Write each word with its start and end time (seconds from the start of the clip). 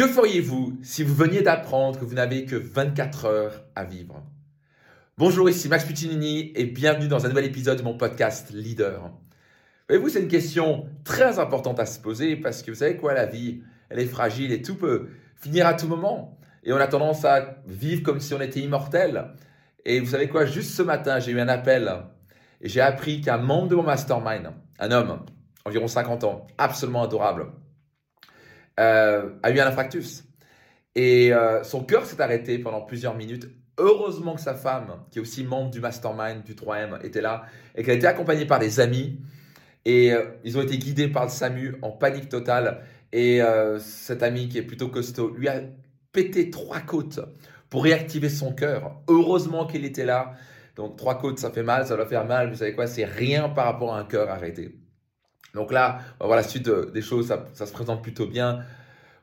Que 0.00 0.06
feriez-vous 0.06 0.78
si 0.82 1.02
vous 1.02 1.14
veniez 1.14 1.42
d'apprendre 1.42 2.00
que 2.00 2.06
vous 2.06 2.14
n'avez 2.14 2.46
que 2.46 2.56
24 2.56 3.24
heures 3.26 3.64
à 3.76 3.84
vivre? 3.84 4.22
Bonjour, 5.18 5.50
ici 5.50 5.68
Max 5.68 5.84
Puccinini 5.84 6.52
et 6.54 6.64
bienvenue 6.64 7.06
dans 7.06 7.26
un 7.26 7.28
nouvel 7.28 7.44
épisode 7.44 7.76
de 7.76 7.82
mon 7.82 7.98
podcast 7.98 8.48
Leader. 8.50 9.10
Voyez-vous, 9.90 10.08
c'est 10.08 10.22
une 10.22 10.28
question 10.28 10.86
très 11.04 11.38
importante 11.38 11.78
à 11.80 11.84
se 11.84 12.00
poser 12.00 12.36
parce 12.36 12.62
que 12.62 12.70
vous 12.70 12.78
savez 12.78 12.96
quoi, 12.96 13.12
la 13.12 13.26
vie, 13.26 13.60
elle 13.90 13.98
est 13.98 14.06
fragile 14.06 14.52
et 14.52 14.62
tout 14.62 14.76
peut 14.76 15.10
finir 15.36 15.66
à 15.66 15.74
tout 15.74 15.86
moment. 15.86 16.38
Et 16.64 16.72
on 16.72 16.78
a 16.78 16.86
tendance 16.86 17.26
à 17.26 17.56
vivre 17.66 18.02
comme 18.02 18.20
si 18.20 18.32
on 18.32 18.40
était 18.40 18.60
immortel. 18.60 19.34
Et 19.84 20.00
vous 20.00 20.12
savez 20.12 20.28
quoi, 20.28 20.46
juste 20.46 20.70
ce 20.70 20.82
matin, 20.82 21.18
j'ai 21.18 21.32
eu 21.32 21.40
un 21.40 21.48
appel 21.48 21.94
et 22.62 22.70
j'ai 22.70 22.80
appris 22.80 23.20
qu'un 23.20 23.36
membre 23.36 23.68
de 23.68 23.74
mon 23.74 23.82
mastermind, 23.82 24.50
un 24.78 24.92
homme, 24.92 25.26
environ 25.66 25.88
50 25.88 26.24
ans, 26.24 26.46
absolument 26.56 27.02
adorable, 27.02 27.48
euh, 28.80 29.28
a 29.42 29.50
eu 29.50 29.60
un 29.60 29.66
infarctus. 29.66 30.24
Et 30.94 31.32
euh, 31.32 31.62
son 31.62 31.84
cœur 31.84 32.06
s'est 32.06 32.20
arrêté 32.20 32.58
pendant 32.58 32.80
plusieurs 32.80 33.14
minutes. 33.14 33.48
Heureusement 33.78 34.34
que 34.34 34.40
sa 34.40 34.54
femme, 34.54 35.04
qui 35.10 35.18
est 35.18 35.22
aussi 35.22 35.44
membre 35.44 35.70
du 35.70 35.80
mastermind 35.80 36.42
du 36.42 36.54
3M, 36.54 37.04
était 37.04 37.20
là 37.20 37.44
et 37.74 37.82
qu'elle 37.82 37.94
a 37.94 37.96
été 37.96 38.06
accompagnée 38.06 38.46
par 38.46 38.58
des 38.58 38.80
amis. 38.80 39.20
Et 39.84 40.12
euh, 40.12 40.24
ils 40.44 40.58
ont 40.58 40.62
été 40.62 40.78
guidés 40.78 41.08
par 41.08 41.24
le 41.24 41.30
SAMU 41.30 41.76
en 41.82 41.90
panique 41.90 42.28
totale. 42.28 42.82
Et 43.12 43.40
cet 43.80 44.22
ami 44.22 44.48
qui 44.48 44.58
est 44.58 44.62
plutôt 44.62 44.86
costaud 44.86 45.34
lui 45.34 45.48
a 45.48 45.62
pété 46.12 46.48
trois 46.48 46.78
côtes 46.78 47.18
pour 47.68 47.82
réactiver 47.82 48.28
son 48.28 48.52
cœur. 48.52 49.00
Heureusement 49.08 49.66
qu'il 49.66 49.84
était 49.84 50.04
là. 50.04 50.34
Donc 50.76 50.96
trois 50.96 51.18
côtes, 51.18 51.40
ça 51.40 51.50
fait 51.50 51.64
mal, 51.64 51.86
ça 51.86 51.96
doit 51.96 52.06
faire 52.06 52.24
mal. 52.24 52.50
Vous 52.50 52.56
savez 52.56 52.74
quoi? 52.74 52.86
C'est 52.86 53.04
rien 53.04 53.48
par 53.48 53.64
rapport 53.64 53.94
à 53.94 53.98
un 53.98 54.04
cœur 54.04 54.30
arrêté. 54.30 54.79
Donc 55.54 55.72
là, 55.72 55.98
on 56.18 56.24
va 56.24 56.26
voir 56.26 56.36
la 56.36 56.42
suite 56.42 56.68
des 56.68 57.02
choses, 57.02 57.26
ça, 57.26 57.66
se 57.66 57.72
présente 57.72 58.02
plutôt 58.02 58.26
bien. 58.26 58.60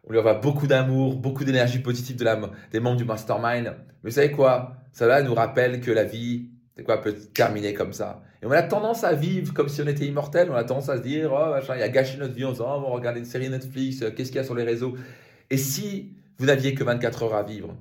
On 0.07 0.11
lui 0.11 0.19
envoie 0.19 0.35
beaucoup 0.35 0.67
d'amour, 0.67 1.15
beaucoup 1.15 1.43
d'énergie 1.43 1.79
positive 1.79 2.15
de 2.15 2.23
la, 2.23 2.39
des 2.71 2.79
membres 2.79 2.97
du 2.97 3.05
mastermind. 3.05 3.75
Mais 4.03 4.09
vous 4.09 4.15
savez 4.15 4.31
quoi? 4.31 4.77
Cela 4.93 5.21
nous 5.21 5.33
rappelle 5.33 5.81
que 5.81 5.91
la 5.91 6.03
vie, 6.03 6.49
c'est 6.75 6.83
quoi, 6.83 7.01
peut 7.01 7.13
terminer 7.33 7.73
comme 7.73 7.93
ça. 7.93 8.21
Et 8.41 8.45
on 8.45 8.51
a 8.51 8.61
tendance 8.61 9.03
à 9.03 9.13
vivre 9.13 9.53
comme 9.53 9.67
si 9.67 9.81
on 9.81 9.87
était 9.87 10.05
immortel. 10.05 10.49
On 10.51 10.55
a 10.55 10.63
tendance 10.63 10.89
à 10.89 10.97
se 10.97 11.01
dire, 11.01 11.31
oh, 11.33 11.49
machin, 11.49 11.75
il 11.75 11.81
a 11.81 11.89
gâché 11.89 12.17
notre 12.17 12.33
vie. 12.33 12.43
Se 12.43 12.51
dit, 12.51 12.61
oh, 12.61 12.65
on 12.67 12.81
va 12.81 12.89
regarder 12.89 13.19
une 13.19 13.25
série 13.25 13.49
Netflix, 13.49 14.01
euh, 14.01 14.11
qu'est-ce 14.11 14.29
qu'il 14.29 14.37
y 14.37 14.41
a 14.41 14.43
sur 14.43 14.55
les 14.55 14.63
réseaux? 14.63 14.95
Et 15.49 15.57
si 15.57 16.13
vous 16.37 16.45
n'aviez 16.45 16.73
que 16.73 16.83
24 16.83 17.23
heures 17.23 17.35
à 17.35 17.43
vivre, 17.43 17.75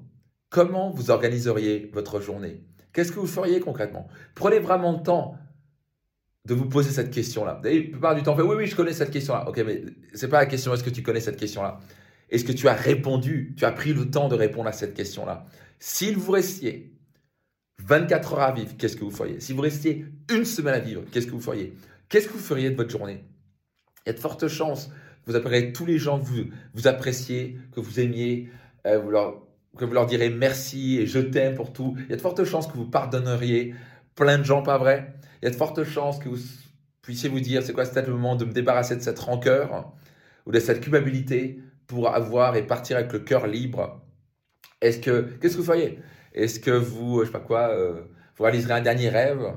comment 0.51 0.91
vous 0.91 1.11
organiseriez 1.11 1.91
votre 1.93 2.21
journée? 2.21 2.63
Qu'est-ce 2.93 3.13
que 3.13 3.21
vous 3.21 3.27
feriez 3.27 3.61
concrètement? 3.61 4.09
Prenez 4.35 4.59
vraiment 4.59 4.93
le 4.93 5.03
temps 5.03 5.37
de 6.47 6.55
vous 6.55 6.67
poser 6.67 6.91
cette 6.91 7.11
question-là. 7.11 7.61
La 7.63 7.71
plupart 7.71 8.15
du 8.15 8.23
temps, 8.23 8.37
fait, 8.37 8.43
oui, 8.43 8.55
oui, 8.57 8.67
je 8.67 8.77
connais 8.77 8.93
cette 8.93 9.11
question-là. 9.11 9.49
Ok, 9.49 9.61
mais 9.67 9.83
c'est 10.15 10.29
pas 10.29 10.39
la 10.39 10.47
question, 10.47 10.73
est-ce 10.73 10.85
que 10.85 10.91
tu 10.91 11.03
connais 11.03 11.21
cette 11.21 11.37
question-là? 11.37 11.81
Est-ce 12.31 12.45
que 12.45 12.53
tu 12.53 12.69
as 12.69 12.75
répondu 12.75 13.55
Tu 13.57 13.65
as 13.65 13.73
pris 13.73 13.93
le 13.93 14.09
temps 14.11 14.29
de 14.29 14.37
répondre 14.37 14.69
à 14.69 14.73
cette 14.73 14.95
question-là? 14.95 15.47
S'il 15.81 16.17
vous 16.17 16.33
restiez 16.33 16.93
24 17.83 18.35
heures 18.35 18.41
à 18.41 18.53
vivre, 18.53 18.77
qu'est-ce 18.79 18.97
que 18.97 19.05
vous 19.05 19.11
feriez? 19.11 19.41
Si 19.41 19.53
vous 19.53 19.61
restiez 19.61 20.07
une 20.33 20.45
semaine 20.45 20.75
à 20.75 20.79
vivre, 20.79 21.03
qu'est-ce 21.11 21.27
que 21.27 21.33
vous 21.33 21.41
feriez? 21.41 21.75
Qu'est-ce 22.09 22.29
que 22.29 22.33
vous 22.33 22.39
feriez 22.39 22.71
de 22.71 22.77
votre 22.77 22.91
journée? 22.91 23.25
Il 24.05 24.11
y 24.11 24.11
a 24.11 24.13
de 24.13 24.21
fortes 24.21 24.47
chances 24.47 24.87
que 24.87 25.33
vous 25.33 25.37
appellerez 25.37 25.73
tous 25.73 25.85
les 25.85 25.99
gens 25.99 26.21
que 26.21 26.25
vous, 26.25 26.45
vous 26.75 26.87
appréciez, 26.87 27.59
que 27.73 27.81
vous 27.81 27.99
aimiez, 27.99 28.51
euh, 28.87 29.01
que 29.77 29.85
vous 29.85 29.93
leur 29.93 30.07
direz 30.07 30.31
merci 30.31 30.99
et 30.99 31.07
je 31.07 31.19
t'aime 31.19 31.57
pour 31.57 31.73
tout. 31.73 31.97
Il 32.05 32.11
y 32.11 32.13
a 32.13 32.17
de 32.17 32.21
fortes 32.21 32.45
chances 32.45 32.69
que 32.69 32.77
vous 32.77 32.89
pardonneriez 32.89 33.75
plein 34.17 34.39
de 34.39 34.45
gens, 34.45 34.63
pas 34.63 34.79
vrai 34.79 35.17
il 35.41 35.45
y 35.45 35.49
a 35.49 35.51
de 35.51 35.57
fortes 35.57 35.85
chances 35.85 36.19
que 36.19 36.29
vous 36.29 36.39
puissiez 37.03 37.29
vous 37.29 37.41
dire, 37.41 37.63
c'est 37.63 37.73
quoi, 37.73 37.85
c'est 37.85 38.07
le 38.07 38.13
moment 38.13 38.37
de 38.37 38.45
me 38.45 38.53
débarrasser 38.53 38.97
de 38.97 39.01
cette 39.01 39.19
rancœur 39.19 39.93
ou 40.47 40.53
de 40.53 40.59
cette 40.59 40.81
culpabilité 40.81 41.61
pour 41.87 42.13
avoir 42.13 42.57
et 42.57 42.67
partir 42.67 42.97
avec 42.97 43.13
le 43.13 43.21
cœur 43.21 43.47
libre. 43.47 44.03
Est-ce 44.81 44.99
que, 44.99 45.21
qu'est-ce 45.41 45.55
que 45.55 45.61
vous 45.61 45.67
feriez? 45.67 46.01
Est-ce 46.33 46.59
que 46.61 46.71
vous, 46.71 47.21
je 47.21 47.27
sais 47.27 47.33
pas 47.33 47.41
quoi, 47.41 47.69
euh, 47.69 48.03
vous 48.37 48.45
réaliserez 48.45 48.75
un 48.75 48.81
dernier 48.81 49.09
rêve? 49.09 49.55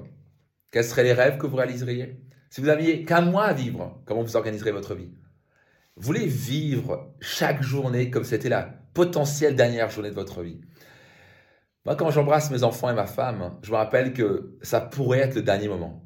Quels 0.72 0.84
seraient 0.84 1.04
les 1.04 1.14
rêves 1.14 1.38
que 1.38 1.48
vous 1.48 1.56
réaliseriez? 1.58 2.22
Si 2.50 2.62
vous 2.62 2.70
aviez 2.70 3.04
qu'un 3.04 3.22
mois 3.22 3.46
à 3.46 3.54
vivre, 3.54 4.02
comment 4.06 4.22
vous 4.22 4.36
organiserez 4.36 4.72
votre 4.72 4.96
vie? 4.96 5.12
Vous 5.96 6.04
voulez 6.04 6.26
vivre 6.26 7.14
chaque 7.20 7.62
journée 7.62 8.10
comme 8.10 8.24
c'était 8.24 8.50
la 8.50 8.64
potentielle 8.94 9.56
dernière 9.56 9.90
journée 9.90 10.10
de 10.10 10.16
votre 10.16 10.42
vie? 10.42 10.62
Moi, 11.86 11.96
quand 11.96 12.12
j'embrasse 12.12 12.52
mes 12.52 12.64
enfants 12.64 12.90
et 12.90 12.94
ma 12.94 13.06
femme, 13.06 13.58
je 13.62 13.72
me 13.72 13.78
rappelle 13.78 14.14
que 14.14 14.58
ça 14.62 14.82
pourrait 14.82 15.20
être 15.20 15.36
le 15.36 15.42
dernier 15.42 15.68
moment. 15.68 16.06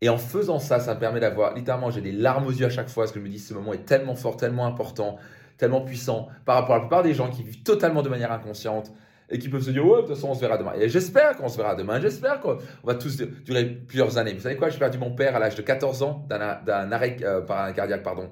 Et 0.00 0.08
en 0.10 0.18
faisant 0.18 0.58
ça, 0.58 0.80
ça 0.80 0.94
me 0.94 1.00
permet 1.00 1.20
d'avoir, 1.20 1.54
littéralement, 1.54 1.90
j'ai 1.90 2.02
des 2.02 2.12
larmes 2.12 2.46
aux 2.46 2.50
yeux 2.52 2.66
à 2.66 2.70
chaque 2.70 2.88
fois, 2.88 3.04
parce 3.04 3.12
que 3.12 3.20
je 3.20 3.24
me 3.24 3.30
dis, 3.30 3.38
ce 3.38 3.54
moment 3.54 3.72
est 3.72 3.86
tellement 3.86 4.14
fort, 4.14 4.36
tellement 4.36 4.66
important, 4.66 5.16
tellement 5.56 5.80
puissant, 5.80 6.28
par 6.44 6.56
rapport 6.56 6.74
à 6.74 6.78
la 6.78 6.80
plupart 6.82 7.02
des 7.02 7.14
gens 7.14 7.30
qui 7.30 7.42
vivent 7.42 7.62
totalement 7.62 8.02
de 8.02 8.10
manière 8.10 8.32
inconsciente, 8.32 8.92
et 9.30 9.38
qui 9.38 9.48
peuvent 9.48 9.62
se 9.62 9.70
dire, 9.70 9.86
ouais, 9.86 10.02
de 10.02 10.06
toute 10.06 10.14
façon, 10.14 10.28
on 10.28 10.34
se 10.34 10.40
verra 10.40 10.58
demain. 10.58 10.74
Et 10.78 10.90
j'espère 10.90 11.36
qu'on 11.36 11.48
se 11.48 11.56
verra 11.56 11.74
demain, 11.74 12.00
j'espère 12.00 12.40
qu'on 12.40 12.58
va 12.84 12.94
tous 12.94 13.16
durer 13.16 13.64
plusieurs 13.64 14.18
années. 14.18 14.34
Vous 14.34 14.40
savez 14.40 14.56
quoi, 14.56 14.68
j'ai 14.68 14.78
perdu 14.78 14.98
mon 14.98 15.14
père 15.14 15.34
à 15.34 15.38
l'âge 15.38 15.54
de 15.54 15.62
14 15.62 16.02
ans 16.02 16.26
d'un 16.28 16.92
arrêt 16.92 17.16
euh, 17.22 17.72
cardiaque, 17.72 18.02
pardon 18.02 18.30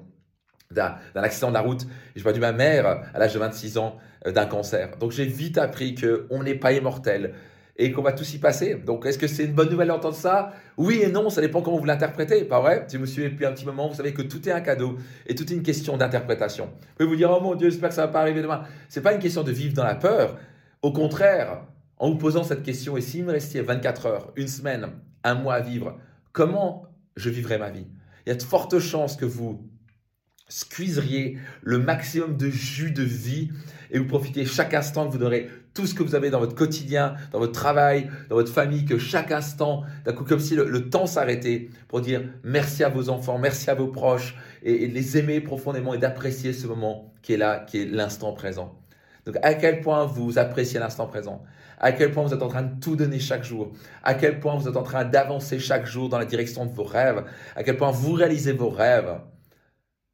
d'un 0.71 0.95
accident 1.15 1.49
de 1.49 1.53
la 1.53 1.61
route. 1.61 1.85
J'ai 2.15 2.23
perdu 2.23 2.39
ma 2.39 2.51
mère 2.51 3.03
à 3.13 3.19
l'âge 3.19 3.33
de 3.33 3.39
26 3.39 3.77
ans 3.77 3.97
euh, 4.25 4.31
d'un 4.31 4.45
cancer. 4.45 4.97
Donc 4.97 5.11
j'ai 5.11 5.25
vite 5.25 5.57
appris 5.57 5.95
qu'on 5.95 6.43
n'est 6.43 6.55
pas 6.55 6.73
immortel 6.73 7.33
et 7.77 7.91
qu'on 7.91 8.01
va 8.01 8.11
tous 8.13 8.33
y 8.33 8.37
passer. 8.37 8.75
Donc 8.75 9.05
est-ce 9.05 9.17
que 9.17 9.27
c'est 9.27 9.45
une 9.45 9.53
bonne 9.53 9.69
nouvelle 9.69 9.87
d'entendre 9.87 10.15
ça? 10.15 10.53
Oui 10.77 11.01
et 11.03 11.09
non, 11.09 11.29
ça 11.29 11.41
dépend 11.41 11.61
comment 11.61 11.77
vous 11.77 11.85
l'interprétez, 11.85 12.43
pas 12.45 12.59
vrai? 12.59 12.85
Si 12.87 12.97
vous 12.97 13.01
me 13.01 13.07
suivez 13.07 13.29
depuis 13.29 13.45
un 13.45 13.51
petit 13.51 13.65
moment, 13.65 13.87
vous 13.87 13.95
savez 13.95 14.13
que 14.13 14.21
tout 14.21 14.47
est 14.47 14.51
un 14.51 14.61
cadeau 14.61 14.97
et 15.25 15.35
tout 15.35 15.51
est 15.51 15.55
une 15.55 15.63
question 15.63 15.97
d'interprétation. 15.97 16.65
Vous 16.65 16.95
pouvez 16.97 17.09
vous 17.09 17.15
dire, 17.15 17.31
oh 17.31 17.41
mon 17.41 17.55
Dieu, 17.55 17.69
j'espère 17.69 17.89
que 17.89 17.95
ça 17.95 18.05
va 18.05 18.11
pas 18.11 18.21
arriver 18.21 18.41
demain. 18.41 18.63
C'est 18.89 19.01
pas 19.01 19.13
une 19.13 19.19
question 19.19 19.43
de 19.43 19.51
vivre 19.51 19.73
dans 19.73 19.83
la 19.83 19.95
peur. 19.95 20.37
Au 20.81 20.91
contraire, 20.91 21.63
en 21.97 22.09
vous 22.09 22.17
posant 22.17 22.43
cette 22.43 22.63
question, 22.63 22.97
et 22.97 23.01
s'il 23.01 23.23
me 23.23 23.31
restait 23.31 23.61
24 23.61 24.05
heures, 24.05 24.33
une 24.35 24.47
semaine, 24.47 24.89
un 25.23 25.35
mois 25.35 25.55
à 25.55 25.61
vivre, 25.61 25.97
comment 26.31 26.87
je 27.15 27.29
vivrais 27.29 27.57
ma 27.57 27.69
vie? 27.69 27.87
Il 28.25 28.29
y 28.29 28.31
a 28.31 28.35
de 28.35 28.43
fortes 28.43 28.79
chances 28.79 29.15
que 29.15 29.25
vous 29.25 29.67
squeezeriez 30.49 31.37
le 31.61 31.79
maximum 31.79 32.37
de 32.37 32.49
jus 32.49 32.91
de 32.91 33.03
vie 33.03 33.49
et 33.91 33.99
vous 33.99 34.07
profitez 34.07 34.45
chaque 34.45 34.73
instant 34.73 35.07
que 35.07 35.17
vous 35.17 35.23
aurez 35.23 35.49
tout 35.73 35.87
ce 35.87 35.93
que 35.93 36.03
vous 36.03 36.13
avez 36.13 36.29
dans 36.29 36.39
votre 36.39 36.55
quotidien, 36.55 37.15
dans 37.31 37.39
votre 37.39 37.53
travail, 37.53 38.09
dans 38.29 38.35
votre 38.35 38.51
famille, 38.51 38.85
que 38.85 38.97
chaque 38.97 39.31
instant, 39.31 39.83
d'un 40.05 40.13
coup, 40.13 40.23
comme 40.23 40.39
si 40.39 40.55
le, 40.55 40.89
temps 40.89 41.07
s'arrêtait 41.07 41.69
pour 41.87 42.01
dire 42.01 42.21
merci 42.43 42.83
à 42.83 42.89
vos 42.89 43.09
enfants, 43.09 43.39
merci 43.39 43.69
à 43.69 43.73
vos 43.73 43.87
proches 43.87 44.35
et, 44.61 44.87
de 44.87 44.93
les 44.93 45.17
aimer 45.17 45.41
profondément 45.41 45.93
et 45.93 45.97
d'apprécier 45.97 46.53
ce 46.53 46.67
moment 46.67 47.11
qui 47.21 47.33
est 47.33 47.37
là, 47.37 47.65
qui 47.67 47.81
est 47.81 47.85
l'instant 47.85 48.33
présent. 48.33 48.77
Donc, 49.25 49.37
à 49.41 49.53
quel 49.55 49.81
point 49.81 50.05
vous 50.05 50.37
appréciez 50.37 50.79
l'instant 50.79 51.07
présent, 51.07 51.43
à 51.79 51.91
quel 51.91 52.11
point 52.11 52.23
vous 52.23 52.33
êtes 52.33 52.43
en 52.43 52.49
train 52.49 52.63
de 52.63 52.79
tout 52.79 52.95
donner 52.95 53.19
chaque 53.19 53.43
jour, 53.43 53.71
à 54.03 54.13
quel 54.13 54.39
point 54.39 54.55
vous 54.55 54.67
êtes 54.67 54.77
en 54.77 54.83
train 54.83 55.05
d'avancer 55.05 55.59
chaque 55.59 55.85
jour 55.85 56.09
dans 56.09 56.19
la 56.19 56.25
direction 56.25 56.65
de 56.65 56.71
vos 56.71 56.83
rêves, 56.83 57.23
à 57.55 57.63
quel 57.63 57.77
point 57.77 57.91
vous 57.91 58.13
réalisez 58.13 58.53
vos 58.53 58.69
rêves? 58.69 59.17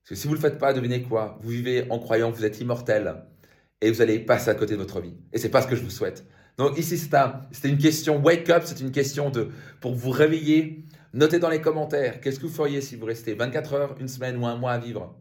Parce 0.10 0.22
que 0.22 0.24
si 0.24 0.28
vous 0.28 0.34
ne 0.34 0.40
le 0.40 0.42
faites 0.42 0.58
pas, 0.58 0.74
devinez 0.74 1.04
quoi? 1.04 1.38
Vous 1.44 1.52
vivez 1.52 1.86
en 1.92 2.00
croyant 2.00 2.32
que 2.32 2.38
vous 2.38 2.44
êtes 2.44 2.60
immortel 2.60 3.26
et 3.80 3.92
vous 3.92 4.02
allez 4.02 4.18
passer 4.18 4.50
à 4.50 4.56
côté 4.56 4.74
de 4.74 4.80
votre 4.80 5.02
vie. 5.02 5.14
Et 5.32 5.38
c'est 5.38 5.50
pas 5.50 5.62
ce 5.62 5.68
que 5.68 5.76
je 5.76 5.84
vous 5.84 5.92
souhaite. 5.92 6.26
Donc 6.58 6.80
ici, 6.80 6.98
c'était 6.98 7.70
une 7.70 7.78
question 7.78 8.20
wake 8.20 8.50
up, 8.50 8.64
c'est 8.66 8.80
une 8.80 8.92
question 8.92 9.30
de 9.30 9.52
pour 9.80 9.94
vous 9.94 10.10
réveiller. 10.10 10.84
Notez 11.14 11.38
dans 11.38 11.50
les 11.50 11.62
commentaires, 11.62 12.22
qu'est-ce 12.22 12.40
que 12.40 12.48
vous 12.48 12.54
feriez 12.54 12.82
si 12.82 12.96
vous 12.96 13.06
restez 13.06 13.36
24 13.36 13.74
heures, 13.74 13.96
une 14.00 14.08
semaine 14.08 14.36
ou 14.38 14.48
un 14.48 14.56
mois 14.56 14.72
à 14.72 14.80
vivre? 14.80 15.16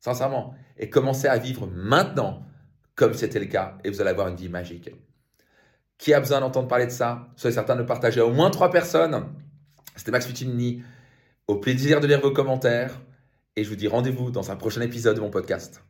Sincèrement. 0.00 0.56
Et 0.76 0.90
commencez 0.90 1.28
à 1.28 1.38
vivre 1.38 1.68
maintenant, 1.68 2.42
comme 2.96 3.14
c'était 3.14 3.38
le 3.38 3.46
cas, 3.46 3.78
et 3.84 3.90
vous 3.90 4.00
allez 4.00 4.10
avoir 4.10 4.26
une 4.26 4.34
vie 4.34 4.48
magique. 4.48 4.90
Qui 5.98 6.14
a 6.14 6.18
besoin 6.18 6.40
d'entendre 6.40 6.66
parler 6.66 6.86
de 6.86 6.90
ça? 6.90 7.28
Soyez 7.36 7.54
certain 7.54 7.76
de 7.76 7.84
partager 7.84 8.18
à 8.18 8.26
au 8.26 8.32
moins 8.32 8.50
trois 8.50 8.72
personnes. 8.72 9.24
C'était 9.94 10.10
Max 10.10 10.26
Futinini. 10.26 10.82
Au 11.46 11.60
plaisir 11.60 12.00
de 12.00 12.08
lire 12.08 12.20
vos 12.20 12.32
commentaires. 12.32 13.00
Et 13.54 13.64
je 13.64 13.68
vous 13.68 13.76
dis 13.76 13.86
rendez-vous 13.86 14.30
dans 14.30 14.50
un 14.50 14.56
prochain 14.56 14.80
épisode 14.80 15.16
de 15.16 15.20
mon 15.20 15.28
podcast. 15.28 15.84